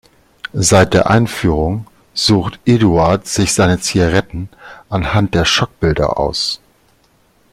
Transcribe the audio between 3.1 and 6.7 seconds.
sich seine Zigaretten anhand der Schockbilder aus.